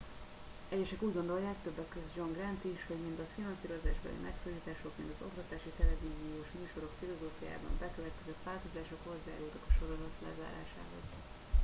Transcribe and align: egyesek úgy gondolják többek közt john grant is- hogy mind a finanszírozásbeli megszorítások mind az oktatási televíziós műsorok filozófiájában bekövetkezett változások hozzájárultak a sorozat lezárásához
egyesek 0.69 1.01
úgy 1.01 1.13
gondolják 1.13 1.61
többek 1.63 1.89
közt 1.89 2.15
john 2.15 2.31
grant 2.33 2.63
is- 2.63 2.83
hogy 2.87 2.97
mind 3.07 3.19
a 3.19 3.31
finanszírozásbeli 3.35 4.19
megszorítások 4.27 4.93
mind 4.97 5.13
az 5.15 5.25
oktatási 5.29 5.71
televíziós 5.79 6.49
műsorok 6.59 6.93
filozófiájában 7.01 7.75
bekövetkezett 7.83 8.47
változások 8.51 9.01
hozzájárultak 9.09 9.63
a 9.67 9.75
sorozat 9.77 10.15
lezárásához 10.27 11.03